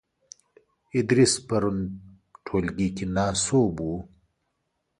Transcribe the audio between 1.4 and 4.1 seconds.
پرون ټولګې کې ناسوب وو.